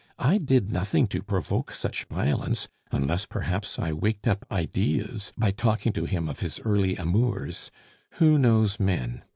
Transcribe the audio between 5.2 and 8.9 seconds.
by talking to him of his early amours. Who knows